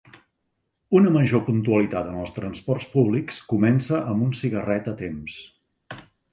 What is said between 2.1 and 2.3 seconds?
en